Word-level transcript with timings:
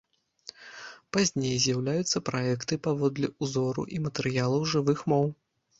Пазней 1.17 1.53
з'яўляюцца 1.67 2.23
праекты 2.31 2.73
паводле 2.89 3.33
ўзору 3.43 3.81
і 3.99 4.05
матэрыялаў 4.09 4.61
жывых 4.75 4.99
моў. 5.17 5.25